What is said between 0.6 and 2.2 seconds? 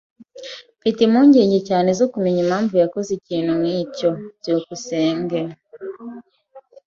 Mfite impungenge cyane zo